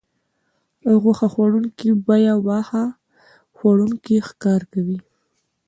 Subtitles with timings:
[0.87, 2.85] او غوښه خوړونکي بیا واښه
[3.57, 4.99] خوړونکي ښکار کوي